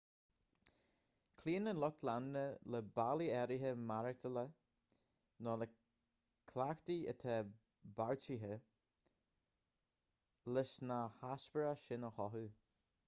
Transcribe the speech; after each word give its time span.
cloíonn 1.41 1.71
an 1.71 1.79
lucht 1.81 2.05
leanúna 2.07 2.41
le 2.75 2.79
bealaí 2.95 3.25
áirithe 3.41 3.73
maireachtála 3.91 4.43
nó 5.49 5.53
le 5.63 5.67
cleachtaidh 6.53 7.05
atá 7.13 7.35
beartaithe 7.99 8.51
leis 10.57 10.73
na 10.93 10.97
heispéiris 11.21 11.85
sin 11.91 12.09
a 12.11 12.11
chothú 12.19 12.43